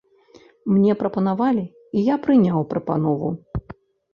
Мне 0.73 0.95
прапанавалі, 1.01 1.65
і 1.99 2.07
я 2.07 2.15
прыняў 2.25 2.67
прапанову. 2.73 3.29